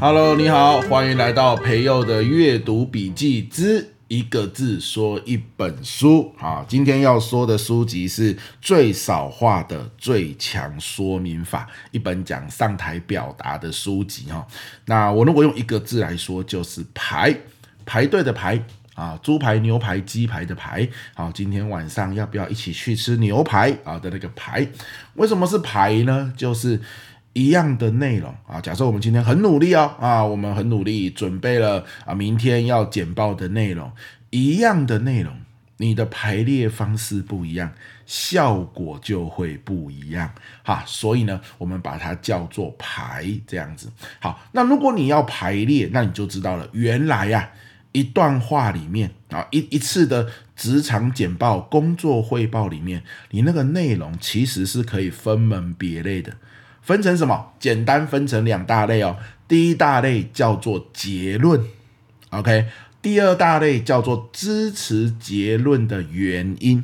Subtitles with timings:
[0.00, 6.34] Hello，你好，欢迎来到培佑的阅读笔记之一个字说一本书。
[6.36, 14.44] 好，今天要说的书籍是最少话的最强说明法，一本讲上台表达的书籍哈。
[14.86, 17.32] 那我如果用一个字来说，就是排
[17.84, 18.60] 排队的排
[18.94, 20.88] 啊，猪排、牛排、鸡排的排。
[21.14, 24.66] 好，今天晚上要不要一起去吃牛排啊的那个排？
[25.14, 26.32] 为什么是排呢？
[26.36, 26.80] 就是。
[27.36, 33.90] 一样的内容啊，假设我们今天很努力哦，啊，我们很努力准备了啊，明天要简报的内容，
[34.30, 35.36] 一样的内容，
[35.78, 37.72] 你的排列方式不一样，
[38.06, 40.32] 效果就会不一样
[40.62, 40.84] 哈。
[40.86, 43.90] 所以呢，我们把它叫做排这样子。
[44.20, 47.50] 好，那如果你要排列，那你就知道了，原来呀，
[47.94, 56.36] 一段话里面啊，一一次的职场简报、工作汇报里面，你那个内容其实是可以分门别类的。
[56.82, 57.52] 分成什么？
[57.58, 59.16] 简单分成两大类哦。
[59.46, 61.64] 第一大类叫做结论
[62.30, 62.66] ，OK。
[63.00, 66.82] 第二大类叫做支持结论的原因。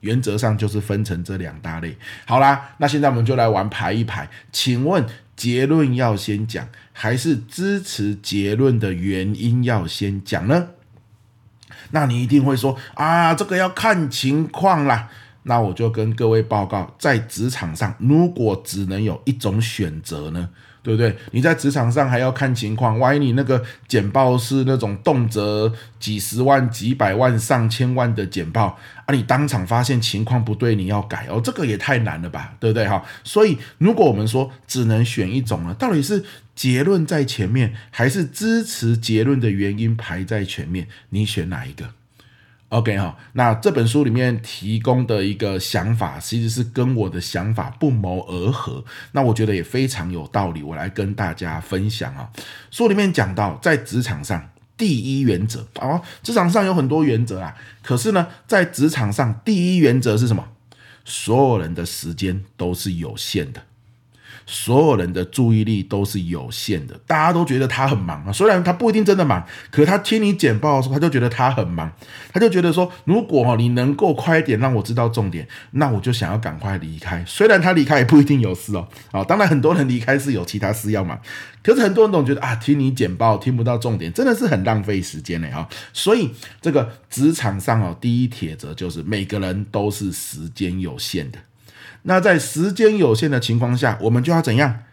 [0.00, 1.96] 原则上就是分成这两大类。
[2.26, 4.28] 好啦，那现在我们就来玩排一排。
[4.52, 5.04] 请问
[5.36, 10.68] 结论要先讲，还是支持结论的原因要先讲呢？
[11.90, 15.10] 那你一定会说啊，这个要看情况啦。
[15.44, 20.48] 那我就跟各位报告，在职场上，如果只能有一种选择呢，
[20.86, 21.12] 对不对？
[21.32, 32.86] 你在职场上还要看情况，万一你那个简报是那种动辄几十万、几百万、上千万的简报啊，你当场发现情况不对，你要改哦，这个也太难了吧，对不对？
[32.86, 40.86] 哈，所以如果我们说只能选一种了，到底是结论在前面，还是支持结论的原因排在前面？
[41.10, 41.86] 你选哪一个
[42.68, 48.84] ？OK 哈，那这本书里面提供的一个想法，其实是跟我的想法不谋而合。
[49.12, 52.28] 那我觉得也非常有道理，我来跟大家分享啊。
[52.70, 60.44] 书里面讲到，在职场上第一原则哦，职场上有很多原则啊，可是呢，在职场上第一原则是什么？
[61.04, 63.62] 所有人的时间都是有限的。
[64.46, 68.32] 所有人的注意力都是有限的，大家都觉得他很忙啊。
[68.32, 71.90] 虽然他不一定真的忙，可他听你简报的时候，他就觉得他很忙，
[72.32, 77.24] 他就觉得说，如果你能够快一点让我知道重点，那我就想要赶快离开。
[77.26, 81.20] 虽然他离开也不一定有事哦，啊，当然很多人离开是有其他事要忙，
[81.62, 85.68] 可是很多人总觉得啊，听你简报听不到重点，真的是很浪费时间嘞啊。
[85.92, 86.30] 所以
[86.62, 91.38] 这个职场上哦，第一铁则就是每个人都是时间有限的。
[92.08, 94.84] 那在时间有限的情况下，我们就要怎样？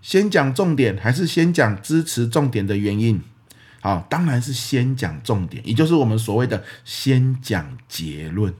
[0.00, 3.20] 先讲重点，还是先讲支持重点的原因？
[3.80, 8.54] 好，当然是先讲重点，也就是我们所谓的先讲结论。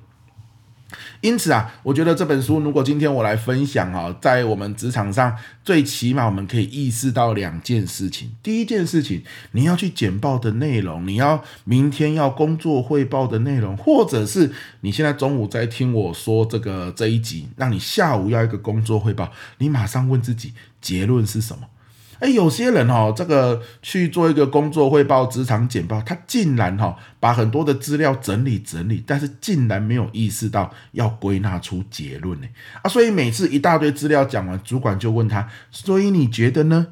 [1.24, 8.32] 因此啊，我觉得这本书如果今天我来分享啊，在我们职场上，最起码我们可以意识到两件事情。
[8.42, 14.52] 第一件事情，你要去简报的内容，你要明天要工作汇报的内容，或者是
[14.82, 20.52] 你现在中午在听我说这个这一集，让你下午要一个工作汇报，你马上问自己
[20.82, 21.66] 结论是什么？
[22.20, 32.46] 哎，有些人哈，这个去做一个工作汇报、职场简报，他竟然哈把很多的资料整理整理，但是竟然没有意识到要归纳出结论呢
[32.82, 32.88] 啊！
[32.88, 36.86] 所以每次一大堆资料讲完，主管就问他：所以你觉得呢？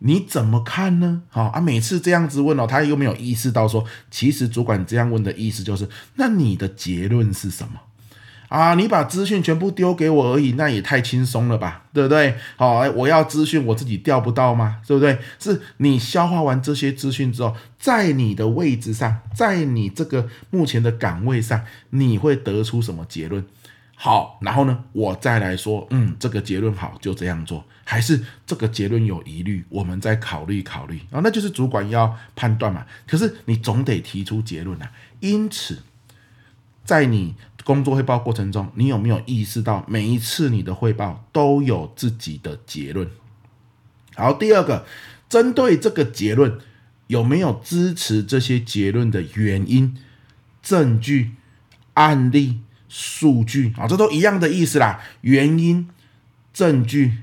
[0.00, 1.22] 你怎么看呢？
[1.28, 7.80] 好啊，每次这样子问哦，他又没有意识到说，其实主管这样问的意思就是，那你的结论是什么？
[8.48, 12.34] 啊，你把资讯全部丢给我而已，那也太轻松了吧，对不对？
[12.56, 14.80] 好，我要资讯我自己调不到吗？
[14.86, 15.18] 对不对？
[15.38, 23.44] 是你消化完这些资讯之后，在你的位置上，在你这个目前的岗位上，你会得出什么结论？
[23.94, 32.86] 好，然后呢，我再来说，嗯，这个结论好，就这样做，还是这个结论有疑虑，我们再考虑考虑啊，那就是主管要判断嘛。
[33.06, 35.80] 可是你总得提出结论啊，因此。
[36.84, 37.34] 在你
[37.68, 43.06] 工作汇报过程中，你有没有意识到每一次你的汇报都有自己的结论？
[44.14, 44.86] 好，第二个，
[45.28, 46.58] 针对这个结论，
[47.08, 49.94] 有没有支持这些结论的原因、
[50.62, 51.32] 证据、
[51.92, 53.74] 案例、数据？
[53.76, 55.02] 啊，这都一样的意思啦。
[55.20, 55.90] 原因、
[56.54, 57.18] 证据、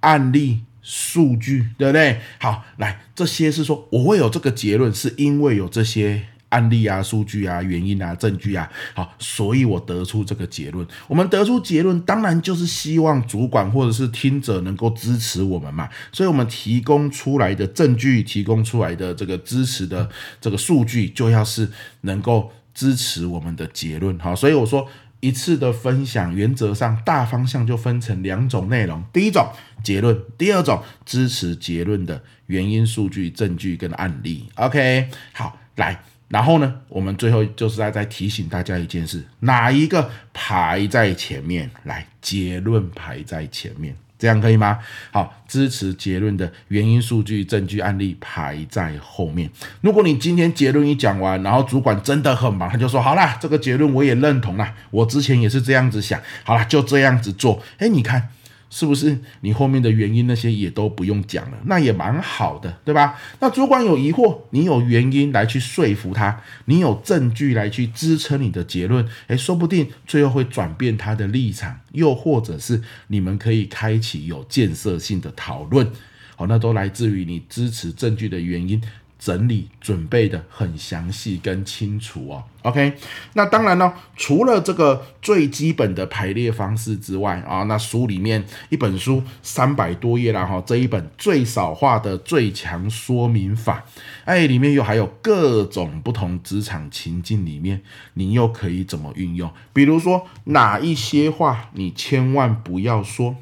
[0.00, 2.20] 案例、数据，对不对？
[2.40, 6.26] 好，来，这些是说我会有这个结论，是因为有这些。
[6.54, 8.70] 案例啊、数据啊、原因啊、证据啊。
[8.94, 10.86] 好，所以我得出这个结论。
[11.08, 15.88] 我们得出结论，当然就是希望主管或者是听者能够支持我们嘛。
[16.12, 20.08] 所以我们提供出来的证据，提供出来的这个支持的
[20.40, 21.68] 这个数据，就要是
[22.02, 24.18] 能够支持我们的结论。
[24.18, 24.88] 好，所以我说。
[25.20, 29.48] 一次的分享，原则上大方向就分成两种内容：第一种
[29.82, 34.44] 结论，第二种支持结论的原因、数据、证据跟案例。
[34.56, 35.98] OK，好，来，
[36.34, 41.70] 然后呢，我们最后就是在再提醒大家一件事：哪一个排在前面？
[41.84, 43.94] 来，结论排在前面。
[44.18, 44.80] 这样可以吗？
[45.12, 49.48] 好，支持结论的原因、数据、证据、案例排在后面。
[49.80, 58.30] 如果你今天结论一讲完，然后主管真的很忙，他就说：“好啦，这个结论我也认同啦，我之前也是这样子想，好啦，就这样子做。”诶，你看。
[58.74, 61.58] 是不是你后面的原因那些也都不用讲了？
[61.66, 63.16] 那也蛮好的，对吧？
[63.38, 75.88] 那主管有疑惑，你有原因来去说服他，你有证据来去支撑你的结论，诶，说不定最后会转变他的立场，又或者是你们可以开启有建设性的讨论，
[76.34, 78.82] 好，那都来自于你支持证据的原因。
[79.24, 82.92] 整理准备的很详细跟清楚哦，OK，
[83.32, 93.86] 那当然呢，除了这个最基本的排列方式之外啊，那书里面一本书三百多页啦哈，这一本最少话的最强说明法，
[94.26, 97.80] 哎，里面又还有各种不同职场情境里面，
[98.12, 99.50] 你又可以怎么运用？
[99.72, 103.36] 比如说哪一些话你千万不要说，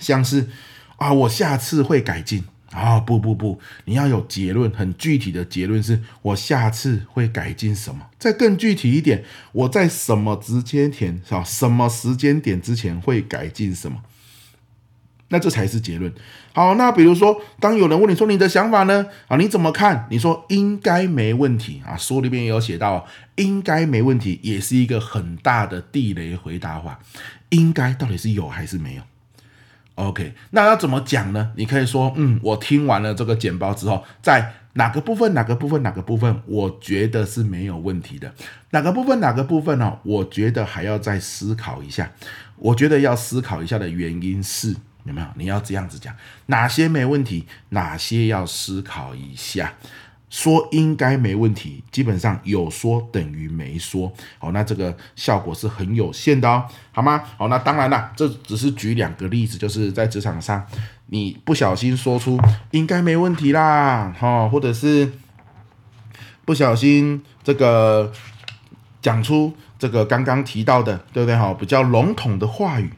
[0.00, 0.48] 像是
[0.96, 2.42] 啊，我下次会改进。
[2.72, 8.06] 啊、不不不，你要有结论，很具体的结论是，我下次会改进什么？
[8.18, 14.02] 再更具体一点，我在什么时间点啊，什么时间点之前会改进什么？
[15.28, 16.12] 那这才是结论。
[16.52, 19.06] 好，那比如说，当有人问你说你的想法呢？
[19.28, 20.06] 啊，你怎么看？
[20.10, 21.96] 你说应该没问题啊。
[21.96, 27.00] 书里边也有写到，应该没问题，也是一个很大的地雷回答法。
[27.48, 29.02] 应该到底是有还是没有
[29.94, 31.52] ？OK，那要怎么讲呢？
[31.56, 38.32] 你可以说，嗯，我听完了这个简报之后，在哪个部分、哪个部分、哪个部分，我觉得是没有问题的。
[38.70, 39.98] 哪个部分、哪个部分呢？
[40.02, 42.10] 我觉得还要再思考一下。
[42.56, 44.74] 我觉得要思考一下的原因是，
[45.04, 45.26] 有没有？
[45.36, 46.14] 你要这样子讲，
[46.46, 49.74] 哪些没问题，哪些要思考一下。
[50.32, 57.22] 说应该没问题，基本上有说等于没说，好，那这个效果是很有限的哦，好吗？
[57.36, 60.66] 好，那当然了，这只是举两个例子，就是在职场上，
[61.08, 62.40] 你不小心说出
[62.70, 65.12] 应该没问题啦，哈，或者是
[66.46, 68.10] 不小心这个
[69.02, 71.36] 讲出这个刚刚提到的，对不对？
[71.36, 72.90] 哈，比较笼统的话语，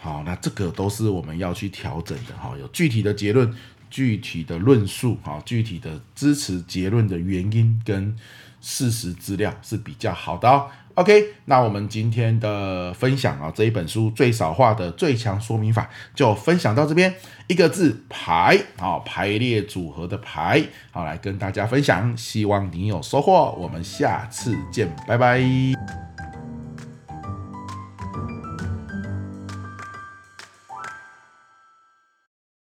[0.00, 3.54] 好，那这个都是我们要去调整的，哈，有具体的结论。
[3.90, 8.16] 具体的论述啊，具体的支持结论的原因跟
[8.60, 10.66] 事实资料是比较好的。
[10.94, 17.14] OK，那我们今天的分享啊，这一本书最少话的最强说明法就分享到这边，
[17.46, 26.07] 一个字排啊，排列组合的排，好，来跟大家分享，希望你有收获，我们下次见，拜拜。